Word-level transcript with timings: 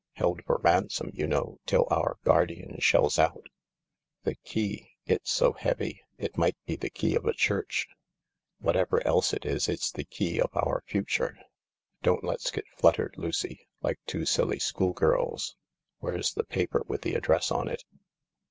Held 0.13 0.43
for 0.45 0.57
ransom, 0.63 1.11
you 1.13 1.27
know, 1.27 1.59
till 1.67 1.87
our 1.91 2.17
guardian 2.23 2.79
shells 2.79 3.19
out. 3.19 3.43
The 4.23 4.33
key— 4.33 4.89
it's 5.05 5.29
so 5.31 5.53
heavy; 5.53 6.01
it 6.17 6.35
might 6.39 6.57
be 6.65 6.75
the 6.75 6.89
key 6.89 7.13
of 7.13 7.27
a 7.27 7.33
church."" 7.35 7.87
Whatever 8.57 9.05
else 9.05 9.31
it 9.31 9.45
is, 9.45 9.69
it's 9.69 9.91
the 9.91 10.03
key 10.05 10.41
of 10.41 10.49
our 10.55 10.81
future. 10.87 11.37
Don't 12.01 12.23
let 12.23 12.39
s 12.43 12.49
get 12.49 12.65
fluttered, 12.75 13.13
Lucy, 13.15 13.67
like 13.83 13.99
two 14.07 14.25
silly 14.25 14.57
schoolgirls, 14.57 15.55
Where's 15.99 16.33
the 16.33 16.45
paper 16.45 16.81
with 16.87 17.03
the 17.03 17.13
address 17.13 17.51
on 17.51 17.67
it 17.67 17.83